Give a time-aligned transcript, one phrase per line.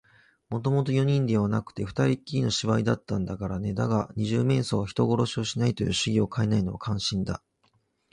[0.49, 3.75] もともと四人ではなくて、ふたりきりのお芝居だったんだからね。
[3.75, 7.43] だが、二十面相が人殺しをしないという主義をかえないのは感心だ。